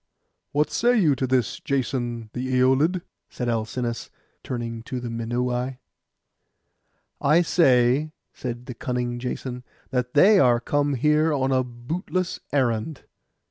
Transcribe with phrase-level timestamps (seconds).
[0.51, 4.09] 'What say you to this, Jason the Æolid?' said Alcinous,
[4.41, 5.77] turning to the Minuai.
[7.21, 13.03] 'I say,' said the cunning Jason, 'that they are come here on a bootless errand.